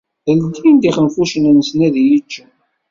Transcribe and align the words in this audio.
Ldin-d 0.37 0.89
ixenfucen-nsen 0.89 1.79
ad 1.87 1.95
iyi-ččen. 2.03 2.49